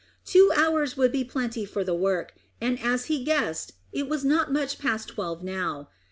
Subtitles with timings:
[0.25, 4.51] Two hours would be plenty for the work, and as he guessed it was not
[4.51, 5.89] much past twelve now.